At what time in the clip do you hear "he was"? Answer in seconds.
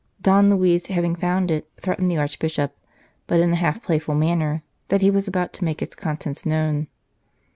5.01-5.27